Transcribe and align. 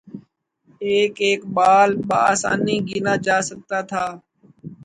ایک 0.85 1.15
ایک 1.25 1.41
بال 1.55 1.89
با 2.07 2.17
آسانی 2.31 2.77
گنا 2.87 3.13
جا 3.25 3.37
سکتا 3.49 3.79
تھا 3.89 4.03